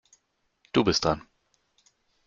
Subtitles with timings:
[0.71, 1.21] Du bist dran.